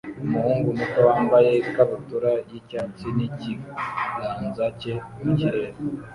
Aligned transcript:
umuhungu 0.25 0.67
muto 0.77 0.99
wambaye 1.09 1.51
ikabutura 1.67 2.31
y'icyatsi 2.49 3.05
n'ikiganza 3.17 4.65
cye 4.79 4.93
mu 5.23 5.31
kirere 5.39 5.71